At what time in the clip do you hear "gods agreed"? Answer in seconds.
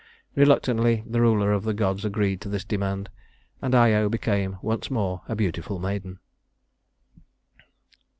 1.75-2.41